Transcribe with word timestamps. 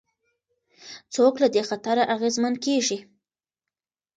څوک 1.13 1.33
له 1.43 1.47
دې 1.53 1.61
خطره 1.69 2.03
اغېزمن 2.15 2.53
کېږي؟ 2.65 2.97